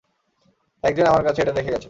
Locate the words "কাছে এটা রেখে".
1.23-1.63